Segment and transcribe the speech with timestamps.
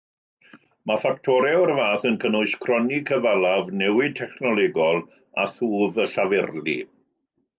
[0.91, 5.03] Mae ffactorau o'r fath yn cynnwys cronni cyfalaf, newid technolegol
[5.43, 6.77] a thwf y llafurlu.